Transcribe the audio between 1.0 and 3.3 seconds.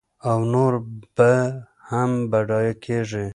به هم بډایه کېږي.